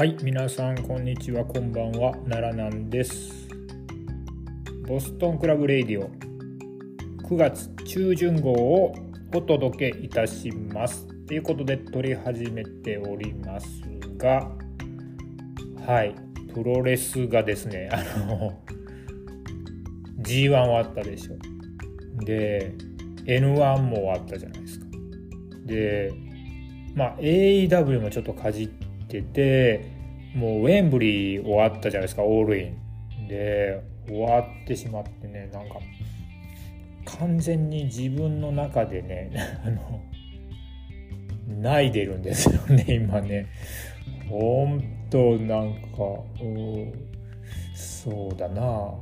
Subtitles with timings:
[0.00, 3.46] はい、皆さんこんにちは、こんばんは、奈良なんです。
[4.88, 6.08] ボストンクラブレディオ
[7.28, 8.94] 9月中旬号を
[9.34, 11.06] お届けいたします。
[11.26, 13.66] ということで撮り始めております
[14.16, 14.50] が、
[15.84, 16.14] はい、
[16.54, 18.58] プロレスがですね、あの
[20.22, 21.36] G1 終わったでしょ。
[22.24, 22.72] で、
[23.26, 24.86] N1 も終わったじゃないですか。
[25.66, 26.10] で、
[26.94, 28.89] まあ AEW もちょっとかじって
[29.22, 29.84] て
[30.34, 33.28] もうウェンブリー終わったじゃないですかオールイン。
[33.28, 35.76] で終わってしまってねなんか
[37.18, 39.30] 完全に自分の中でね
[39.64, 40.00] あの
[41.60, 43.46] 泣いでるんですよね 今ね。
[44.28, 45.88] ほんとなんか
[47.74, 48.94] そうだな。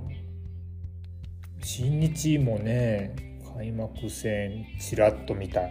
[1.63, 3.15] 新日もね
[3.55, 5.69] 開幕戦ちらっと見た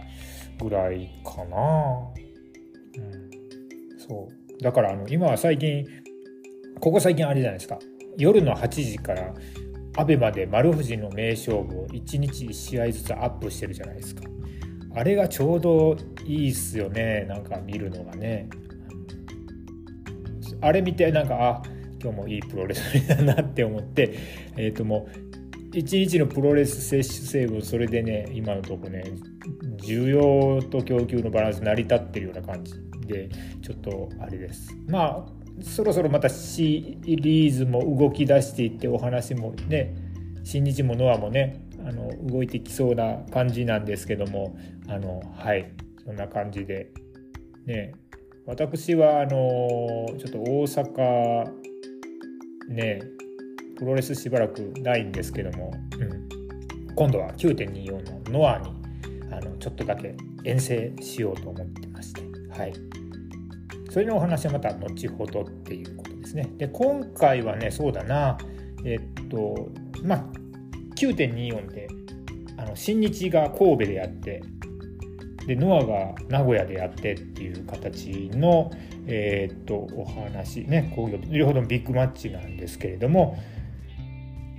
[0.60, 2.12] ぐらいかな。
[2.96, 3.30] うん
[3.98, 4.37] そう。
[4.62, 5.86] だからあの今は最近
[6.80, 7.78] ここ最近あれじゃないですか。
[8.16, 9.34] 夜の8時から
[9.96, 14.22] アベマで丸藤の名勝負を1日1試合ずつアップしてるじゃないですか。
[14.94, 17.26] あれがちょうどいいっすよね。
[17.28, 18.48] なんか見るのがね。
[20.60, 21.62] あれ見てなんかあ
[22.02, 24.18] 今日もいいプロレスだなって思って
[24.56, 25.08] えっ、ー、とも
[25.72, 29.04] う1日のプロレス摂取成分それでね今のとこね
[29.78, 32.74] 需要と供給のバランス成り立ってるような感じ。
[33.08, 33.28] で
[33.60, 34.76] ちょっとあれです。
[34.86, 39.96] まあそろそろまたシリーズも動き出していってお話もね
[40.44, 44.56] 新日もノアもねあの動いてきそうな感じなんですけども
[44.86, 45.72] あのはい。
[46.04, 46.90] そんな感じで。
[47.66, 47.92] ね。
[48.46, 49.28] 私はあの
[50.16, 51.44] ちょっと大阪
[52.70, 53.02] ね
[53.76, 56.28] プロレスしばらくないんですけども、うん、
[56.94, 58.72] 今度は9.24のノアに
[59.30, 62.22] あのちょっとだけ遠征しようと思ってまして。
[62.58, 62.87] はい。
[63.90, 66.50] それのお話はまた後ほどっていうことですね。
[66.56, 68.38] で今回はねそうだな。
[68.84, 69.70] えっと
[70.02, 70.24] まあ
[70.96, 71.88] 9.24で
[72.56, 74.42] あの新日が神戸でやって
[75.46, 78.70] でノアが名古屋でやってっていう形の、
[79.06, 83.38] え、っとお話ねこう両方ともビッグマッチなんですけれども、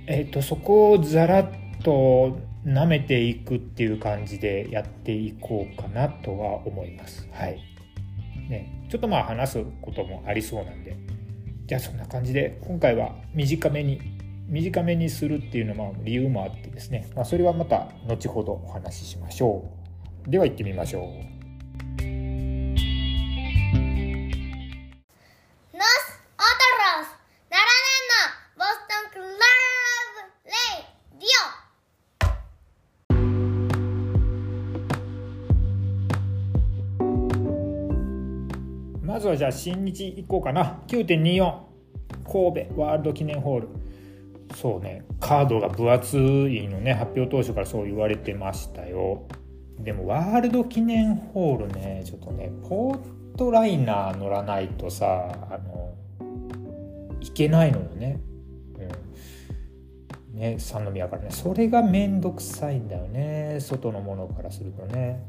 [0.08, 1.50] え、っとそこをざらっ
[1.84, 7.28] と舐めていくっていう感じでやっていこうかなとは思います。
[7.32, 7.69] はい。
[8.50, 10.96] ね、ちょっとまあ話すこともありそうなんで。
[11.66, 14.00] じゃあそんな感じで今回は短めに
[14.48, 19.70] 短めにするっていうのも理由もあってですね、まあ、それはまた後ほどお話ししましょ
[20.26, 20.30] う。
[20.30, 21.39] では行ってみましょう。
[39.40, 40.82] じゃあ新日行こうかな。
[40.86, 41.54] 9.24
[42.30, 43.68] 神戸ワールド記念ホール。
[44.54, 45.02] そうね。
[45.18, 46.92] カードが分厚いのね。
[46.92, 49.22] 発表当初からそう言われてましたよ。
[49.78, 52.02] でもワールド記念ホールね。
[52.04, 55.06] ちょっとねポートライナー乗らないとさ
[55.50, 55.94] あの
[57.22, 58.20] いけないのよね。
[60.34, 60.38] うん。
[60.38, 61.28] ね三宮からね。
[61.30, 63.56] それがめんどくさいんだよね。
[63.58, 65.24] 外のものからするとね。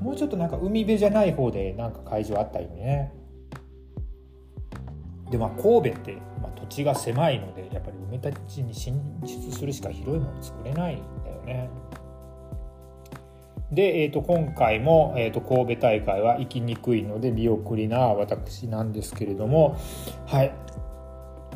[0.00, 3.12] もうちょっとなんか海辺じゃない方でなんか会場あったよね。
[5.30, 11.70] でまあ神戸って、まあ、土地が狭いのでやっぱり埋め立ちに進出するしか広いもの作れないんだよね。
[13.72, 19.78] で、えー、と今回も、えー、と神戸大会は行きにくいので見送りな私なんですけれども
[20.26, 20.52] はい、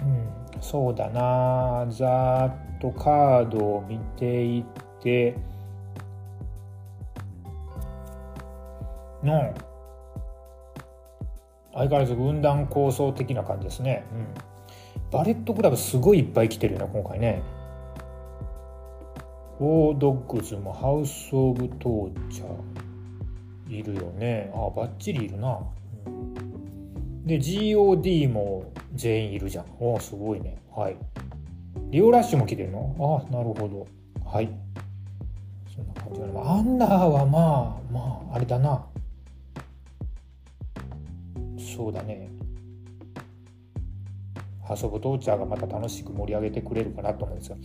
[0.00, 4.64] うん、そうだなざーっとカードを見ていっ
[5.02, 5.36] て
[9.26, 9.52] の
[11.74, 17.42] 相変わらず軍団構想的な感じですね、うん、バレットクラブすごいいっぱい来てるよね今回ね。
[19.58, 24.52] オードッグズもハウス・オブ・トーチャーいるよね。
[24.54, 25.58] あバッチリいるな、
[26.06, 29.64] うん、で GOD も全員いるじゃん。
[29.80, 30.58] おすごいね。
[30.74, 30.96] はい。
[31.90, 33.24] リオラッシュも来てるの？
[33.28, 33.86] あなるほど。
[34.24, 34.50] はい。
[35.74, 38.84] そんな感じだねアンダーはまあまああれだな
[41.76, 42.30] そうだね。
[44.64, 47.56] ハウス・オブ・トーチャーがまた楽しく盛り上げてくれるかなと思うんですが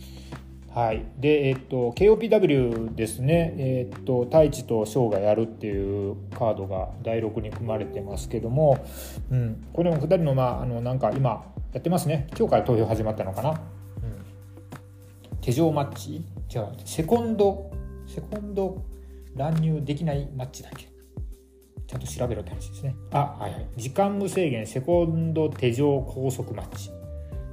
[0.82, 8.82] はい、で、えっと、KOPW ですね、えっと、太一と翔がやるっていうカードが第6に組まれてますけども、
[9.30, 13.50] うん、これも2人の、まあ、あのなんか今やってますね、今日から投票始まったのかな。
[13.50, 13.56] うん、
[15.40, 16.24] 手錠マッチ？
[16.48, 17.70] じゃあ、セコンド、
[18.06, 18.82] セコンド
[19.34, 20.91] 乱入できないマッチだっけ？
[21.92, 22.94] ちゃんと調べろって話ですね。
[23.10, 23.66] あはいはい。
[23.76, 26.90] 時間無制限セコンド手錠高速マッチ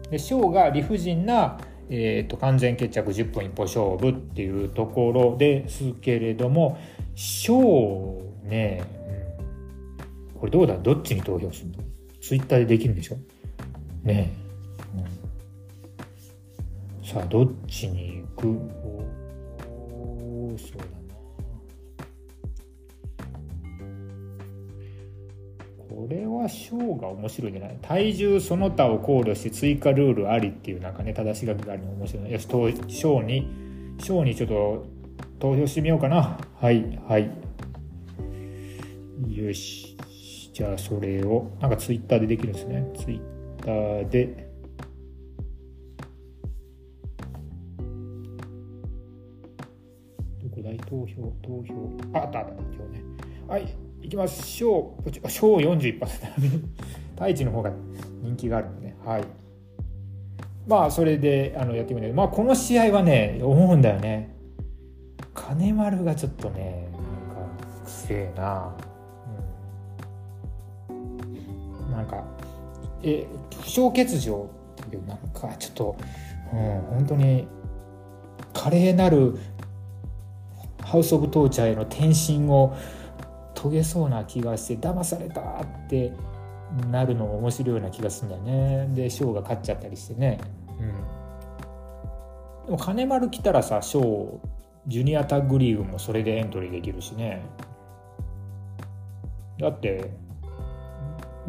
[0.10, 1.58] でショーが理不尽な、
[1.90, 6.80] えーと、完全決着10分一歩勝負っていうところですけれども
[7.16, 8.82] ショーね、
[10.40, 10.78] これどうだ？
[10.78, 11.84] どっちに投票するの？
[12.22, 13.18] ツイッターでできるんでしょ？
[14.04, 14.32] ね
[14.96, 15.00] え、
[17.02, 18.79] うん、さあどっちに行く？
[26.50, 27.78] ショーが面白いじゃない？
[27.82, 32.32] 体重その他を考慮して追加ルールありっていうなんかね正し書きがあるの面白い。
[32.32, 33.48] よしショーに
[34.00, 34.86] ショーにちょっと
[35.40, 36.38] 投票してみようかな。
[36.60, 37.30] はいはい。
[39.28, 39.98] よし。
[40.54, 42.92] じゃあそれをなんかツイッターでできるんですね。
[42.98, 43.22] ツイッ
[43.64, 44.50] ターで。
[50.44, 50.78] どこだい？
[50.80, 51.74] 投票投票。
[52.14, 53.04] ああったあった今日ね。
[53.48, 53.89] はい。
[54.10, 55.30] いきましょう。
[55.30, 56.00] 小41%。
[57.14, 57.72] 太一の方が
[58.24, 58.98] 人気があるんでね。
[59.06, 59.24] はい。
[60.68, 64.36] まあ、それであのやってみるけどまあ、この試合はね、思うんだよね。
[65.36, 67.02] 金丸がちょっとね、なん
[67.60, 68.76] か、くせえな。
[71.92, 72.26] なんか、
[73.04, 73.28] え、
[73.62, 74.50] 負傷欠場
[74.88, 75.96] っていう、なんか、ちょっと、
[76.52, 76.60] うん、
[76.96, 77.48] 本当に、
[78.54, 79.38] 華麗なる
[80.82, 82.76] ハウス・オブ・トーチャーへの転身を、
[83.60, 86.14] 遂げそうな気がして騙されたって
[86.90, 88.42] なるのも面白いような気がするんだよ
[88.88, 88.88] ね。
[88.96, 90.40] でショーが勝っちゃったりしてね。
[90.80, 92.66] うん。
[92.68, 94.40] でも金丸来たらさショー
[94.88, 97.44] ジュニアタッグリーグもそれでエントリーできるしね。
[99.60, 100.10] だって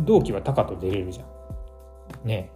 [0.00, 2.26] 同期はタカと出れるじゃん。
[2.26, 2.50] ね。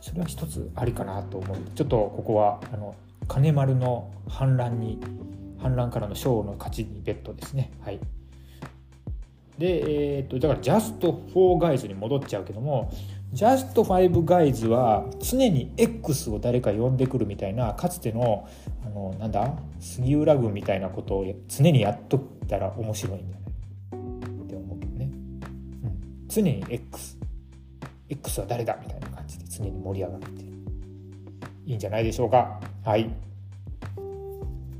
[0.00, 1.56] それは一つありかなと思う。
[1.74, 2.94] ちょっとここはあの
[3.26, 5.00] 金丸の反乱に
[5.58, 7.72] 反乱からのショーの勝ちにベットですね。
[7.80, 7.98] はい。
[9.62, 12.92] で、えーと、だからジャスト4ガイズに戻っちゃうけども
[13.32, 18.48] ジャスト5ガイズは常に X を誰か呼んでくるみたいなかつての
[18.84, 27.16] あのなんだ杉浦軍みたいなことを常にやっとったら面白いんじゃないって思うけどね、うん、常に X
[28.08, 30.42] X は誰だみたいな感じで常に盛り上がって。
[31.64, 32.60] いいんじゃないでしょうか。
[32.84, 33.08] はい。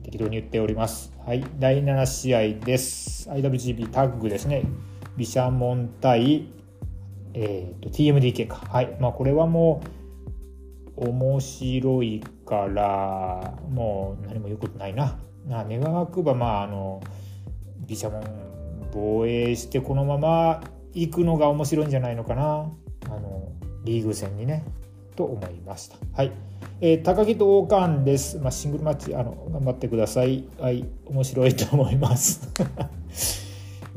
[0.02, 1.12] 適当に言っております。
[1.24, 3.11] はい、第7試合です。
[3.30, 4.64] IWGP タッグですね。
[5.16, 6.48] ビシャモン対、
[7.34, 8.56] えーと、TMDK か。
[8.68, 8.96] はい。
[9.00, 9.82] まあ、これはも
[10.96, 15.18] う、面白いから、もう何も言うことないな。
[15.46, 17.02] な願わくば、まあ、あの、
[17.86, 18.22] ビシャモン
[18.92, 22.70] 防衛して、このまま行くのが面白いんじゃないのかな。
[23.06, 23.52] あの、
[23.84, 24.64] リーグ戦にね、
[25.16, 25.96] と思いました。
[26.14, 26.32] はい。
[26.80, 28.38] えー、高木と王冠です。
[28.38, 30.44] まあ、シングルマッチ、あの、頑張ってください。
[30.58, 32.48] はい、面白いと思います。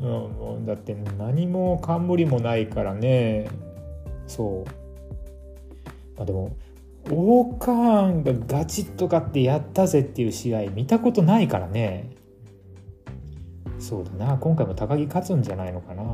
[0.00, 3.48] うん、だって何も冠もないからね。
[4.26, 4.70] そう。
[6.16, 6.56] まあでも、
[7.10, 12.10] 王冠がガチッと勝ってやったぜっていう試合見たことないからね。
[13.78, 14.36] そうだな。
[14.38, 16.04] 今回も高木勝つんじゃないのかな。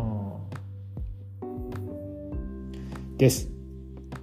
[3.17, 3.53] です。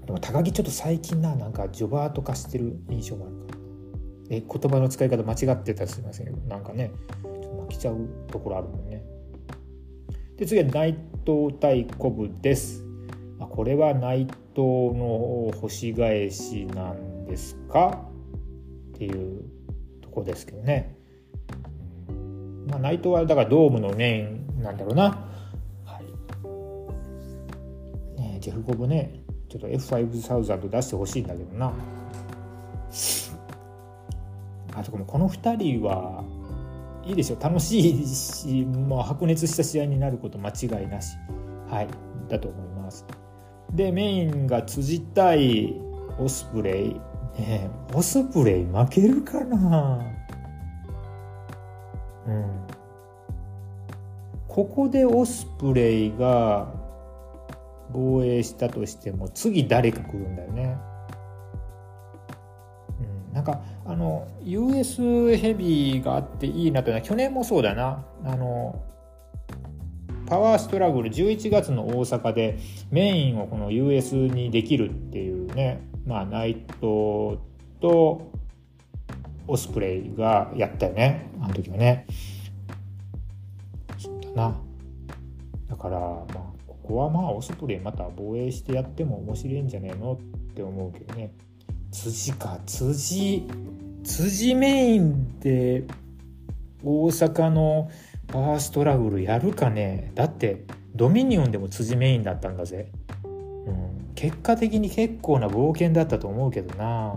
[0.09, 3.59] でも高木ちょっと最近ななんかジョバーとかしてる印象があるから
[4.31, 6.91] え言葉の使い方間違ってたらすいませんけどなんかね
[7.69, 9.03] ちょっと負けちゃうところあるもんね。
[10.37, 12.83] で次は内藤対コブです、
[13.39, 14.33] これは内藤
[14.93, 18.05] の星返しなんですか？
[18.95, 19.43] っていう
[20.01, 20.95] とこですけどね。
[22.67, 25.27] まあ、内藤はだからドームのメインなんだろうな。
[25.85, 25.99] は
[28.17, 28.21] い。
[28.21, 31.73] ねジェフコブね、ちょっと F5000 出してほしいんだけどな。
[34.73, 36.23] あとこの2人は
[37.09, 41.17] いいでしょ楽しいし、まあ、白熱した試合になること間違いなし。
[41.67, 41.87] はい。
[42.29, 43.03] だと思います。
[43.73, 45.75] でメインが辻対
[46.19, 46.93] オスプレイ。
[47.39, 50.03] ねオスプレイ負けるかな？
[52.27, 52.67] うん。
[54.47, 56.71] ここでオスプレイが
[57.91, 60.77] 防衛したとしても次誰か来るんだよね。
[62.99, 68.05] うん、なんかあの US ヘビーがあっていいなというのは去年もそうだな。
[68.23, 68.79] あの
[70.27, 72.59] パワーストラグル11月の大阪で
[72.91, 77.41] メインをこの US にできるっていうねまあナイト
[77.81, 78.31] と
[79.47, 81.31] オスプレイがやったよね。
[81.41, 82.05] あの時はね。
[83.97, 84.55] そうだな。
[85.67, 86.35] だからまあ
[86.67, 91.33] ここはまあお外でまた防衛してやっても面白いんじゃねえのって思うけどね。
[91.91, 93.47] 辻か辻。
[94.09, 95.83] 辻メインで
[96.83, 97.91] 大阪の
[98.27, 100.11] パワーストラグルやるかね。
[100.15, 102.91] だってドミニオンでも辻メインだったんだぜ、
[103.23, 103.29] う
[103.71, 107.13] ん、結果的に結構な冒険だったと思うけどな、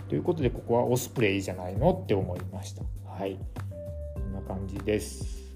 [0.00, 2.82] うん、ということでここはオスプレイじゃないのって思いました。
[3.06, 3.38] はい。
[4.14, 5.54] こんな感じです。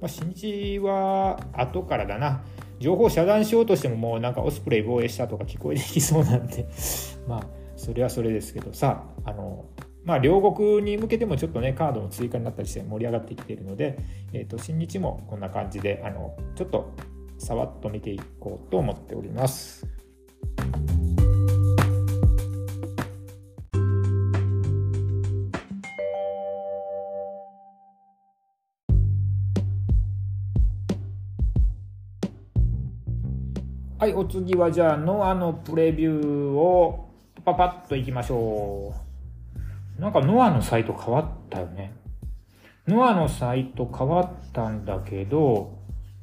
[0.00, 2.44] まあ、新日は後からだな。
[2.78, 6.64] 情報遮断しようとしてももうなんかオスプレイ防衛したとか聞こえてきそうなんで。
[7.26, 9.64] まあそれはそれですけどさあの
[10.04, 13.98] まあ両国に向けてもちょっとねカードの追加になったりして盛り上がってきているので、
[14.32, 16.92] えー、と新日もこんな感じであのちょっと
[17.38, 19.86] さわっと見ていこうと思っております。
[34.00, 37.07] はい、お次はじゃあ、ノアのプレビューを
[37.54, 38.94] パパッといきましょ
[39.98, 40.00] う。
[40.00, 41.92] なんかノアのサイト変わったよね。
[42.86, 45.78] ノアのサイト変わったんだけど、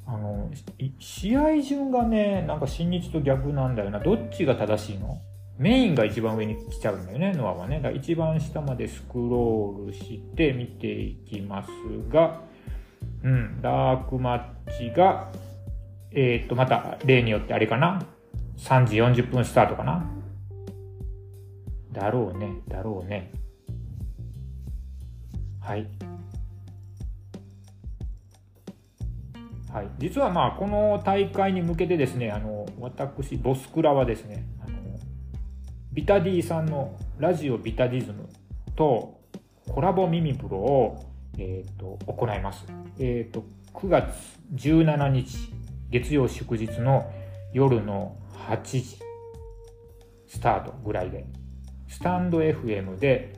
[0.06, 0.50] あの、
[0.98, 4.00] 試合順がね、なんか新日と逆なんだよな。
[4.00, 5.18] どっちが正しいの？
[5.58, 7.76] メインが一番上に来ちゃうんだよね、ノアはね。
[7.76, 11.68] だから一番下までスクロールして見ていきます
[12.12, 12.42] が、
[13.22, 15.30] うん、ダークマッチが
[16.18, 18.02] えっ、と、また例によってあれかな
[18.56, 20.10] ?3 時40分スタートかな？
[21.96, 23.32] だろうね、だろうね。
[25.60, 25.88] はい。
[29.72, 34.72] はい、実はまあこの大会に向けてですねあの私ボスクラはですねあの
[35.92, 38.26] ビタディさんのラジオビタディズム
[38.74, 39.20] と
[39.68, 41.04] コラボミミプロを、
[41.36, 42.64] えーと、行います、
[42.98, 44.14] えーと9月
[44.54, 45.52] 17日
[45.90, 47.12] 月曜祝日の
[47.52, 48.16] 夜の
[48.48, 48.98] 8時
[50.26, 51.26] スタートぐらいで
[51.88, 53.34] スタンド FM で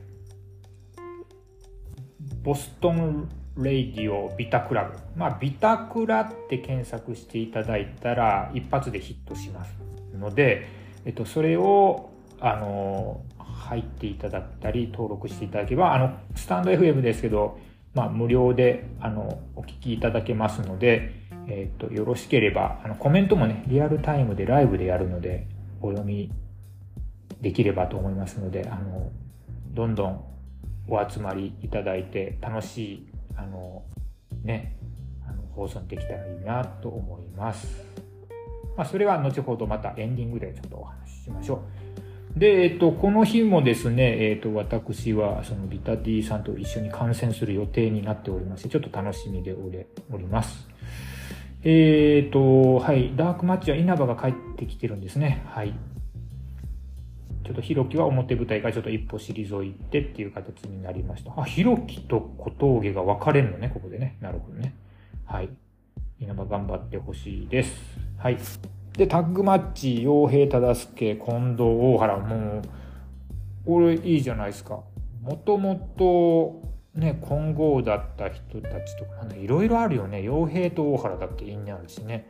[2.43, 4.97] ボストンレイディオビタクラブ。
[5.15, 9.73] まあビタクラって検索していただいたら一発でヒットします
[10.13, 10.67] ので、
[11.05, 17.59] えっと、それをあの入っていただいたり登録していただけばあのスタンド FM ですけど、
[17.93, 25.47] まあ、無料であのお聞きいただけますのでえーと、よろしければあのコメントもねリアルタイムでライブでやるので
[25.81, 26.31] お読み
[27.41, 29.11] できればと思いますのであの
[29.71, 30.23] どんどん
[30.87, 33.83] お集まりいただいて楽しいあの
[34.43, 34.77] ね
[35.27, 37.85] あの放送できたらいいなと思います。
[38.75, 41.55] まあ、それは後ほどまたエンディングでちょっとお話ししましょ
[42.35, 42.39] う。
[42.39, 50.67] で、えっと、この日もですね、えっと、私はそのビタディさんと一緒に観戦する予定になっておりまして、ちょっと楽しみでおります。
[51.63, 55.43] えっ、と、はい、ダークマッチは稲葉が帰ってきてるんですね。
[55.47, 55.73] はい。
[57.49, 61.33] ちょっとひろきは表舞台からちょっと一歩退いてっていう形になりました。
[61.35, 64.17] あ、ひろきと小峠が分かれるのね、ここでね。
[64.21, 64.75] なるほどね。
[65.25, 65.49] はい。
[66.19, 67.75] 稲葉頑張ってほしいです。
[68.19, 68.37] はい。
[68.95, 72.61] で、タッグマッチ、傭兵忠介、近藤、大原、もう、
[73.65, 74.83] これいいじゃないですか。
[75.23, 82.27] もともと、ね、金剛だった人たちとかいろいろあるよね傭兵と大原だって因にあるしね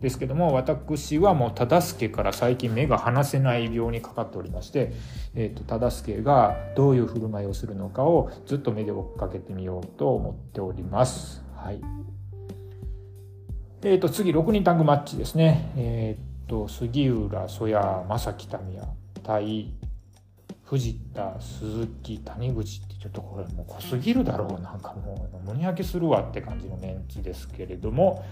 [0.00, 4.92] ですけども私はもう忠助から最近目が離せない病にかかっておりまして、
[5.34, 11.42] えーと、忠助がどういう振る舞いをするのかをずっと目で追っかけてみようと思っております。
[11.56, 11.80] はい
[13.82, 15.72] えーと、次6人タッグマッチですね。
[15.76, 18.88] えーと、と杉浦、曽谷、正木、民也
[19.22, 19.74] 対
[20.68, 28.22] 藤田、鈴木、谷口ってちょっとこれもう濃すぎるだろうなんかもう胸焼けするわって感じのメンツですけれども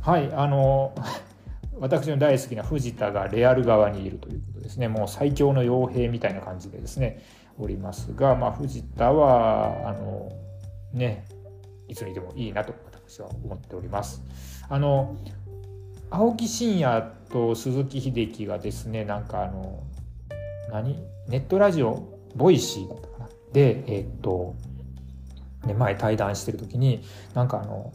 [0.00, 0.94] はいあの
[1.80, 7.20] 私の大好きな藤田がレアル側にいるということですねもう最強の傭兵みたいな感じでですね
[7.58, 10.30] おりますが、まあ、藤田はあの
[10.92, 11.24] ね
[11.88, 14.22] いつにでもいいなと私は思っております。
[14.68, 15.16] あの
[16.10, 19.82] 青木真也と鈴木秀樹がですねなんかあの
[20.70, 21.11] 何？
[21.28, 23.28] ネットラジオボイシーだったかな。
[23.52, 24.54] でえー、っと、
[25.66, 27.02] ね、前対談してる時に
[27.34, 27.92] なんかあの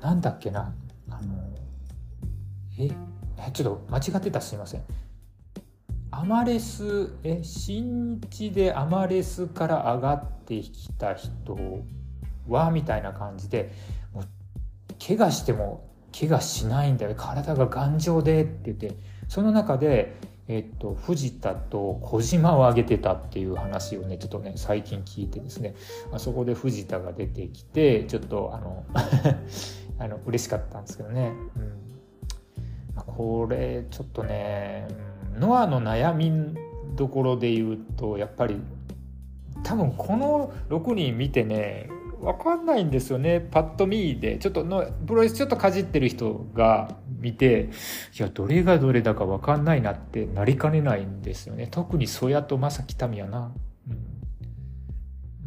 [0.00, 0.72] なんだっけな。
[1.10, 1.48] あの
[2.78, 2.90] え
[3.52, 4.82] ちょっと間違ってたすいません。
[6.10, 11.58] アマレスえ新日でアマレスから上がってきた人
[12.48, 13.72] はみたいな感じで
[14.12, 14.24] もう
[15.04, 15.88] 怪我しても
[16.18, 17.14] 怪我しないんだよ。
[17.16, 18.96] 体が頑丈でって言って。
[19.28, 20.16] その中で
[20.48, 25.74] えっと、藤田と小島を挙げてたっていう話をねちょっとね最近聞いてですね
[26.10, 28.84] あそこで藤田が出てきてちょっとあの
[30.00, 31.32] あの嬉しかったんですけどね、
[32.96, 34.88] うん、これちょっとね、
[35.38, 36.32] ノアの悩み
[36.96, 38.56] どころで言うとやっぱり
[39.64, 41.90] 多分この6人見てね
[42.22, 43.40] 分かんないんですよね。
[43.40, 47.70] パッと見でちょっとのプロレスちょっとかじってる人が見て
[48.18, 51.68] いやどれがどれだか分かんないなってなりかねないんですよね。
[51.70, 53.52] 特に曽谷と正木民やな、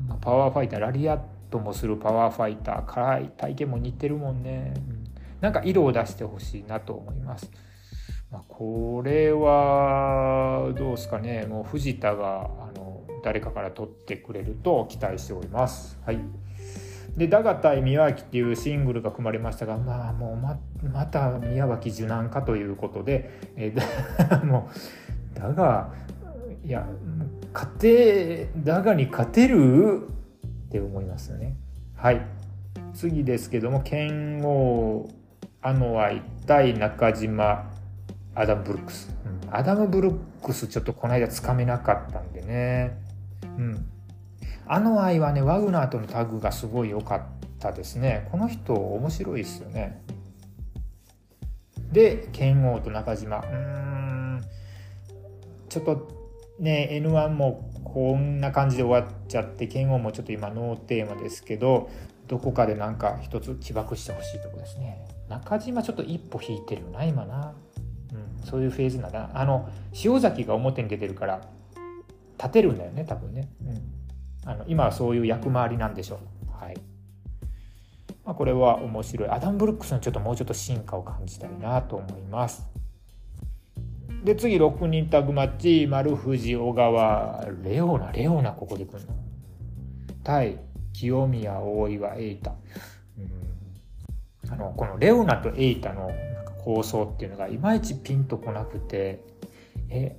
[0.10, 5.04] うん、パワーファイターラリアットもするパワーファイター辛い体験も似てるもんね、うん、
[5.40, 7.50] なんか色を出してほしいなと思います。
[8.32, 11.46] まあ、これはどうですかね。
[11.48, 16.00] もう藤田があの誰かから取ってくれると期待しております。
[16.06, 16.20] はい。
[17.18, 20.60] で「だが対宮脇」っていうシングルが組まれましたがまあもうま
[20.92, 24.70] また宮脇受難かということで、えー、 も
[25.36, 25.94] うだが
[26.64, 26.88] いや
[27.54, 30.08] 勝てだがに勝てる
[30.68, 31.58] って思いますよね。
[31.96, 32.22] はい。
[32.94, 35.10] 次ですけども剣王
[35.62, 37.72] アノアイ対中島
[38.36, 42.98] アダム・ブルックス、うん、アダム・ブルックスちょっとこの間つかめなかったんでね。
[43.44, 43.86] うん。
[44.74, 47.22] あの愛はねワグナーとのタグがすごい良かっ
[47.60, 48.30] たですね。
[48.32, 50.02] この人面白いですよね。
[51.92, 53.40] で剣王と中島。
[53.40, 54.42] うん。
[55.68, 56.08] ちょっと
[56.58, 61.90] ね N1 もこんな感じで終わっちゃって剣王もちょっと今ノーテーマですけど
[62.30, 65.06] どこかでなんか一つ起爆してほしいとこですね。
[65.28, 67.54] 中島ちょっと一歩引いてるよな今な。
[68.14, 69.10] うん、そういうフェーズな。
[69.10, 69.68] んだあの
[70.02, 71.42] 塩崎が表に出てるから
[72.38, 74.01] 立てるんだよね多分ね、うん、
[74.46, 76.20] あの今はそういう役回りなんでしょ
[76.50, 76.64] う。
[76.64, 76.76] はい、
[78.26, 79.30] まあ、これは面白い。
[79.30, 82.68] アダム・ブルックスのちょっともうちょっと進化を感じたいなと思います。
[84.24, 85.88] で次6人タグマッチ。
[85.88, 88.12] 丸藤小川レオナ。
[88.12, 89.16] レオナここで来るの。
[90.24, 90.60] 対
[90.94, 92.52] 清宮大岩瑛太、
[93.18, 96.12] うん、あのこのレオナと瑛太の
[96.64, 99.24] 構想っていうのがいまいちピンとこなくて
[99.90, 100.18] え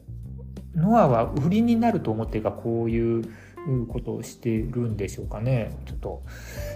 [0.75, 3.25] ノアは売りになると思ってるかこういう
[3.71, 5.77] いうことをしてるんでしょうかね。
[5.87, 6.23] ちょっと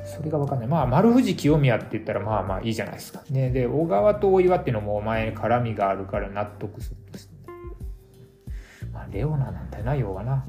[0.05, 0.69] それが分かんない。
[0.69, 3.23] まあ丸藤清宮って言ったらまあまあいいじゃないですか。
[3.31, 3.51] ね。
[3.51, 7.35] で小川と大岩っていうのもお前絡みがあるから納得するとして
[8.93, 10.45] まあレオナなんだよな要はな。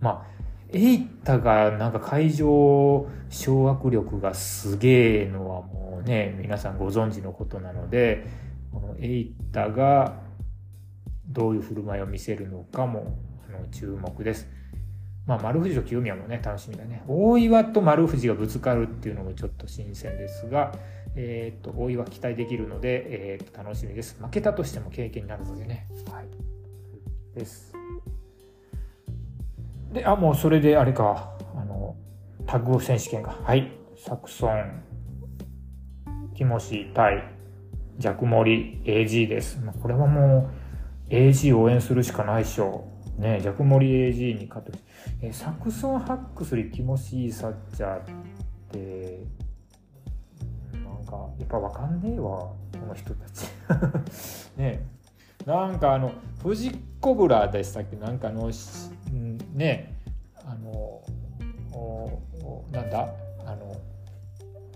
[0.00, 0.32] まあ
[0.74, 8.26] エイタがなんか会場掌握力がすげえのはもうね、皆さんご存知のことなので、
[8.72, 10.20] このエイタが
[11.28, 14.48] どういう振る舞いを見せるのかもあの注目です。
[15.26, 17.02] まあ、丸藤と清宮もね、楽しみだね。
[17.06, 20.72] 大岩と丸藤がぶつかるっていうのもちょっと新鮮ですが、
[21.14, 24.16] えっ、と、大岩期待できるので、えっ、と、楽しみです。
[24.20, 25.86] 負けたとしても経験になるのでね。
[26.10, 26.26] はい。
[27.38, 27.72] です。
[29.92, 31.96] で、あ、もうそれであれか、あの、
[32.46, 33.36] タッグ選手権が。
[33.44, 33.70] はい。
[33.96, 34.82] サクソン、
[36.34, 37.22] ティモシー対
[37.98, 39.60] ジャクモリ AG です。
[39.60, 40.50] まあ、これはも
[41.08, 43.01] う AG 応援するしかないでしょう。
[43.18, 44.78] ね、ジャクモリ AG に勝って
[45.20, 48.02] えサクソン・ハックスリティモシー・サッチャーっ
[48.70, 49.24] て、
[50.72, 52.56] なんか、やっぱわかんねえわ、こ
[52.88, 53.46] の人たち。
[54.56, 54.86] ね
[55.46, 57.96] なんかあの、フジコブラでしたっけ？
[57.96, 58.48] なんかあの、
[59.54, 59.94] ね
[60.44, 61.02] あの
[62.70, 63.08] なんだ？
[63.44, 63.76] あの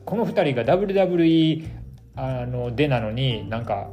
[0.05, 1.68] この2人が WWE
[2.16, 3.90] あのでなのになんか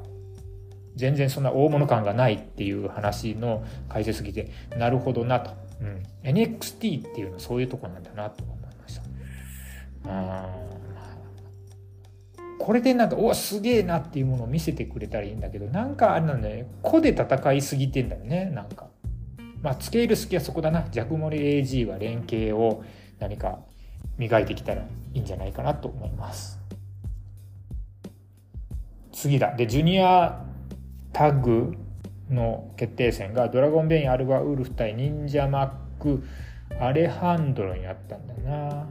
[0.96, 5.52] 全然そんな大物感がないっていう話の解説ぎてなるほどなと、
[5.82, 9.04] うん、NXT っていうのはそういうとこなんだなと思いました
[12.60, 18.88] これでなんかおすげえなっていうものを見せてくれたらいいんだけどなんかあれなんだよね個で戦いすぎてんだよねなんか
[19.64, 20.86] まあ、つけ入る隙はそこだな。
[20.92, 22.84] ジャクモリ AG は連携を
[23.18, 23.60] 何か
[24.18, 26.60] 磨いてきたらいいんじゃないかなと思います。
[29.14, 29.56] 次だ。
[29.56, 30.46] で、ジュニア
[31.14, 31.76] タッグ
[32.30, 35.64] の決定戦がドラゴンベイン・アルバ・ウルフ対忍者マ
[36.00, 36.24] ック・
[36.80, 38.88] アレハンドロになったんだな。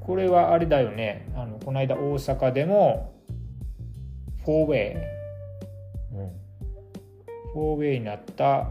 [0.00, 1.30] これはあれだよね。
[1.36, 3.12] あのこの間大阪でも
[4.44, 6.32] フォーウェイ、うん、
[7.52, 8.70] フォーウェイになった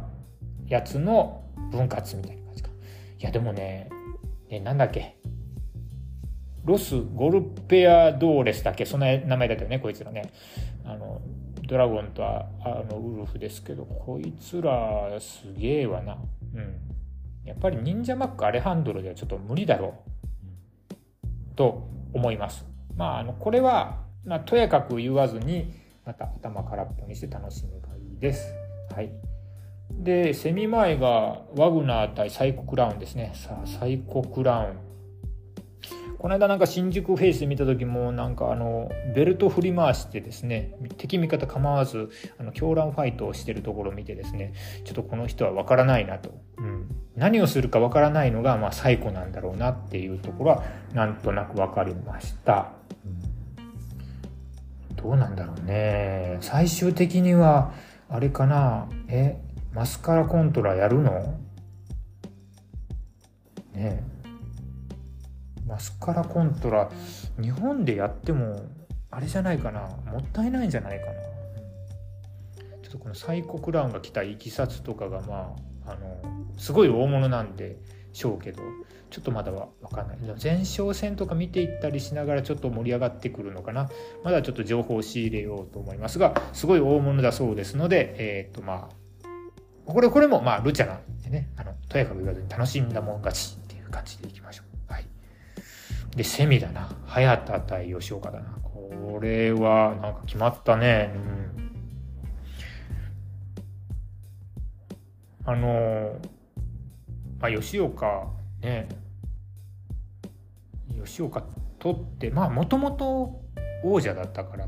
[0.67, 2.69] やつの分割みたいな感じか。
[3.19, 3.89] いやでもね、
[4.49, 5.18] ねなんだっけ。
[6.65, 10.31] ロス・ゴルペア・ドーレスだっけそんな名前だったよね、こいつらね。
[10.85, 11.21] あの、
[11.67, 12.47] ドラゴンとあ
[12.89, 16.17] のウルフですけど、こいつらすげえわな。
[16.55, 16.75] うん。
[17.45, 19.95] やっぱり忍者マック・アレハンドロではちょっと無理だろ
[21.53, 21.55] う。
[21.55, 22.65] と思います。
[22.95, 25.73] まあ、あの、これは、まあ、とやかく言わずに、
[26.05, 28.53] また頭空っぽにして楽しめばいいです。
[28.93, 29.11] はい。
[29.91, 33.31] で、セミ前がワグナー対サイコクラウンですね。
[33.35, 34.88] さあ、サイコクラウン。
[36.19, 44.53] この間なんか新宿フェイスで見た時もなんかあのベルト振り回してですね敵味方構わずあの狂乱ファイトをしてるところを見てですね
[44.83, 52.73] ちょっとこの人は分からないなと、うん、何をするか分からないのがまあ最古なんだろうなっていうところはなんとなく分かりました。
[54.95, 56.37] どうなんだろうね。
[56.41, 57.71] 最終的には
[58.09, 58.89] あれかな。
[59.07, 59.39] え
[59.73, 61.39] マスカラコントラやるの？
[63.73, 64.03] ね
[65.69, 66.89] マスカラコントラ
[67.39, 68.59] 日本でやっても
[69.11, 69.81] あれじゃないかな。
[70.11, 71.13] もったいないんじゃないかな。
[72.81, 75.55] ちょっとこのサイコクラウンが来たいきさつとかがま
[75.85, 76.21] ああの
[76.57, 77.77] すごい大物なんで
[78.13, 78.63] しょうけど
[79.11, 80.17] ちょっとまだは分かんない。
[80.41, 83.89] 前哨戦とか見ていったりしながらちょっと盛り上がってくるのかな。
[84.23, 88.95] まだちょっと情報を仕入れようと思いますがすごい大物だそうですのでえっ、とまあ
[89.85, 94.68] これこれもまあルチャなんでねあのとやかく言わずに楽しんだもん勝ちっていう感じでいきましょう。
[96.19, 96.89] でセミだな。
[97.05, 98.49] 早田対吉岡だな。
[98.61, 101.13] これはなんか決まったね。
[105.45, 105.53] うん。
[105.53, 106.19] あの
[107.39, 108.27] まあ吉岡
[108.61, 108.89] ね。
[111.05, 111.41] 吉岡
[111.79, 113.39] 取ってまあもともと
[113.85, 114.67] 王者だったから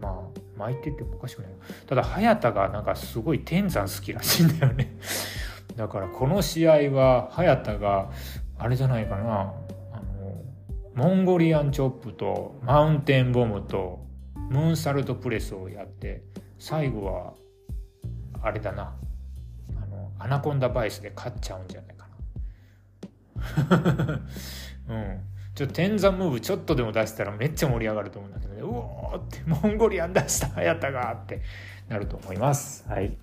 [0.00, 0.12] まあ
[0.58, 1.52] 巻いててもおかしくない。
[1.86, 4.96] ただ早田がなんかすごい天山好きらしいんだよね。
[5.76, 8.10] だからこの試合は早田が
[8.58, 9.54] あれじゃないかな。
[10.98, 14.04] モンゴリアンチョップとマウンテンボムと
[14.50, 16.24] ムーンサルトプレスをやって
[16.58, 17.34] 最後は
[18.42, 18.96] あれだな。
[19.80, 22.08] あのアナコンダバイスで勝っちゃうんじゃないか
[23.76, 24.20] な。
[24.90, 25.20] うん。
[25.54, 28.62] ちょっと天山ムーブちょっとでも出したらめっちゃ盛り上がると思うんだけどね。
[28.62, 31.42] うおーってモンゴリアン出したやったがって
[31.88, 32.84] なると思います。
[32.88, 33.16] はい。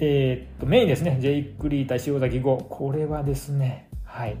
[0.00, 1.16] えー、っとメインですね。
[1.18, 3.88] ジェイク・リー対潮崎豪これはですね。
[4.04, 4.36] はい。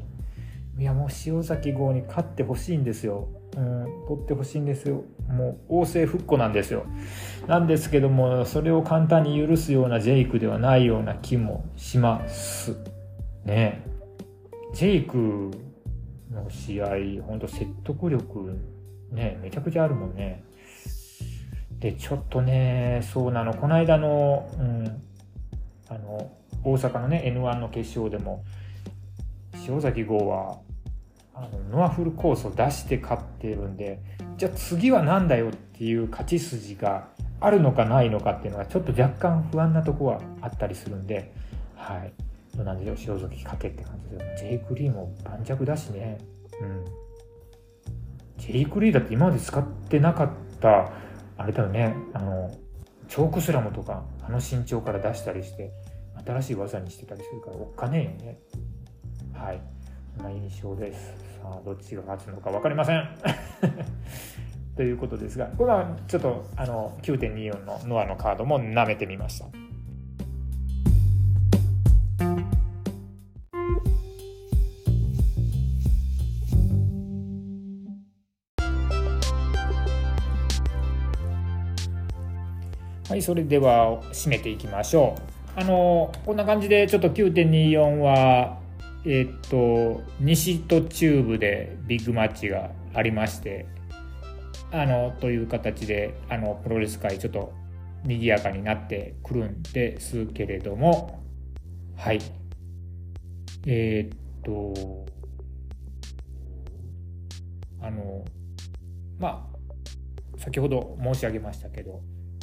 [0.78, 5.04] いやもう潮崎豪に勝ってほしいんですようん、取ってほしいんですよ。
[5.28, 6.86] もう、王政復古なんですよ。
[7.48, 12.76] なんですけども、それを簡単に許すようなジェイクではないような気もします。
[13.44, 13.82] ね
[14.74, 15.50] ジェイク
[16.30, 18.60] の試合、本当説得力、
[19.10, 20.44] ね、めちゃくちゃあるもんね。
[21.80, 25.02] で、ちょっとね、そうなの、この間の、うん、
[25.88, 26.30] あの、
[26.62, 28.44] 大阪のね、N1 の決勝でも、
[29.66, 30.60] 塩崎豪は、
[31.40, 34.00] あのノアフルコースを出して勝ってるんで、
[34.36, 37.08] じゃあ次は何だよっていう勝ち筋が
[37.40, 41.32] あるのかないのかっていうのがちょっと若干不安なとこはあったりするんで、
[41.76, 42.12] はい。
[42.56, 46.18] なんでしょう塩崎かけって感じでジェイク・リーも盤石だしね。
[46.60, 46.84] うん。
[48.36, 50.90] ジェイク・リーだって今まで使ってなかった
[51.36, 51.94] あれだよね。
[52.14, 52.50] あの
[53.06, 55.70] チョークスラムとかあの身長から出したりして
[56.26, 58.38] 新しい技にしてたりするからおっかねえよね。
[59.32, 59.60] はい。
[60.16, 61.27] そんな印象です。
[61.40, 63.08] さあどっちが勝つのか分かりません。
[64.76, 69.46] ということですがこれはちょっとあの9.24のノアのカードも舐めてみました。
[83.08, 85.16] はいそれでは締めていきましょ
[85.56, 85.60] う。
[85.60, 88.58] あのこんな感じでちょっと9.24は
[89.04, 93.66] えっ、と西と中部でビッグマッチがありまして
[94.70, 97.52] あのという形であのプロレス界ちょっと
[98.04, 101.22] 賑やかになってくるんですけれども
[101.96, 102.20] はい
[103.66, 105.06] えっ、と
[107.80, 108.24] あの
[109.18, 112.00] まあ先ほど申し上げましたけど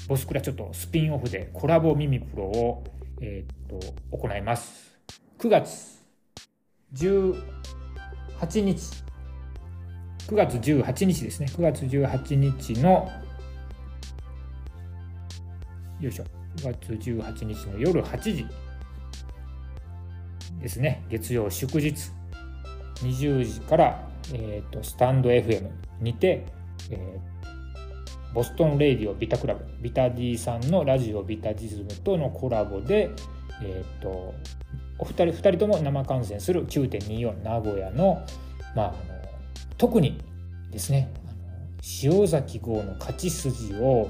[0.07, 2.83] ボスクラちょっとスピンオフでコラボミミプロを、
[3.21, 3.79] えー、っ
[4.11, 4.95] と行います。
[5.39, 5.94] 9月
[6.95, 9.03] 18日、
[10.29, 11.47] 9月18日ですね。
[11.51, 13.11] 9月18日の、
[15.99, 16.23] よいしょ、
[16.57, 18.45] 9月18日の夜8時
[20.61, 21.03] ですね。
[21.09, 22.11] 月曜祝日、
[23.01, 26.45] 20時から、えー、っとスタンド FM にて、
[26.89, 33.11] えー、ボストン・レイディオ・ビタクラブビタディさんのラジオビタディズムとのコラボで、
[33.61, 34.33] えーと、
[34.97, 38.25] お二人二人とも生観戦する9.24名古屋の,、
[38.75, 38.95] まあ、あの
[39.77, 40.21] 特に
[40.71, 41.37] ですねあの
[42.03, 44.09] 潮崎豪の勝ち筋を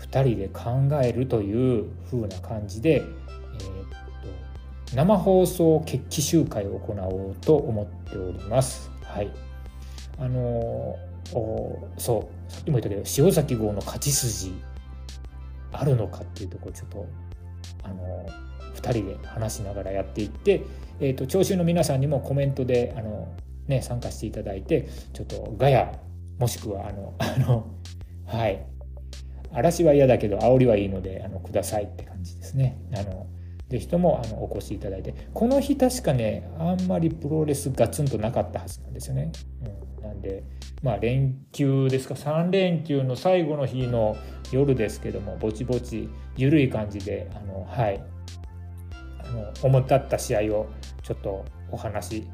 [0.00, 8.90] 2人で考えるという風な感じで、えーと、生放送決起集会を行おうと思っております。
[9.02, 9.30] はい、
[10.18, 10.96] あの
[11.96, 14.52] そうさっきも言ったけど塩崎号の勝ち筋
[15.72, 17.06] あるのかっていうところちょっと
[17.82, 18.26] あの
[18.74, 20.62] 2人で話しながらやっていって、
[21.00, 23.28] えーと、聴衆の皆さんにもコメントであの
[23.68, 25.92] ね、参加していただいて、ちょっとガヤ、
[26.38, 27.66] もしくは、あの、 あの、
[28.26, 28.64] はい、
[29.52, 32.76] 嵐は嫌だけど、煽りはいいので、あの、くださいって感じですね。
[32.92, 33.26] あの、
[33.68, 39.32] ぜひともあのお越しいただいて、この日確かね、あんまりプロレスガツンとなかったはずなんですよね。
[39.98, 40.44] うん、なんで、
[40.82, 44.16] まあ連休ですか、3連休の最後の日の
[44.52, 48.02] 夜ですけども、ぼちぼち、緩い感じで、あの、はい、
[49.34, 50.68] の、思ったった試合を
[51.02, 52.26] ちょっとお話、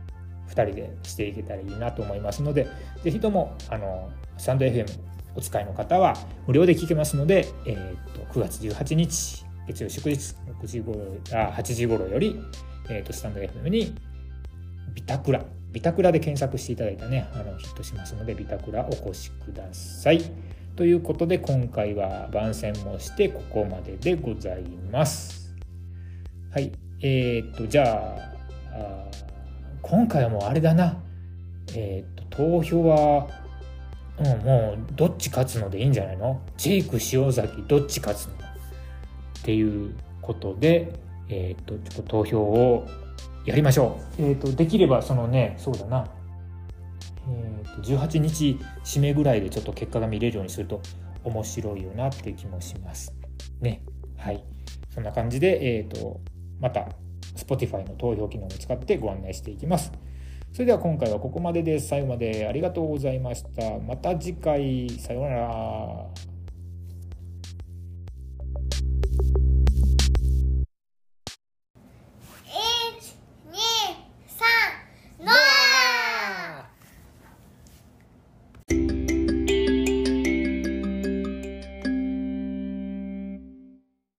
[0.48, 2.66] 2人でしていけたらいいなと思いますので、
[3.02, 4.86] ぜひとも、あの、スタンド FM
[5.34, 6.14] お使いの方は
[6.46, 10.98] 無料で聞けますので、えー、と9月18日月曜祝日6時頃
[11.32, 12.40] あ8時頃より、
[12.88, 13.94] えー、とスタンド FM に
[14.94, 20.22] ビタクラビタクラで検索していただいたねあのヒットしますのでビタクラお越しください。
[20.76, 25.54] ということで今回は番宣もしてここまででございます。
[26.50, 26.89] はい。
[27.02, 28.16] えー、っとじゃ
[28.72, 29.10] あ
[29.82, 30.96] 今回はもうあれだな
[31.74, 33.28] えー、っと投票は
[34.20, 36.40] うん、もうどっち勝つのでいいんじゃないの？
[36.58, 40.92] ジェイク塩崎どっち勝つのっていうことで、
[41.28, 42.86] えっ、とちょっと投票を
[43.46, 44.22] やりましょう。
[44.22, 46.06] えっ、とできればそのねそうだな、
[47.30, 50.82] えー、と18日締めぐらいでちょっと結果が見れるようにすると
[51.24, 53.14] 面白いよなっていう気もします。
[53.62, 53.82] ね
[54.18, 54.44] はい
[54.90, 56.20] そんな感じで、えっ、と
[56.60, 56.88] また
[57.36, 59.92] Spotify の投票機能を使ってご案内していきます。
[60.52, 61.88] それでは今回はここまでです。
[61.88, 63.78] 最後までありがとうございました。
[63.78, 66.29] また次回、さようなら。